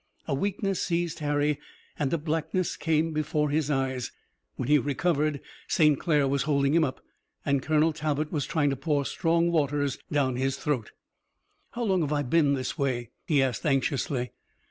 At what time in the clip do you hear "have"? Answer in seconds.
12.01-12.11